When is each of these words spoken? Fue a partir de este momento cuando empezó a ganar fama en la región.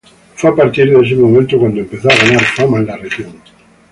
Fue 0.33 0.49
a 0.49 0.55
partir 0.55 0.89
de 0.89 0.99
este 0.99 1.15
momento 1.15 1.59
cuando 1.59 1.79
empezó 1.81 2.09
a 2.09 2.15
ganar 2.15 2.43
fama 2.55 2.79
en 2.79 2.87
la 2.87 2.97
región. 2.97 3.33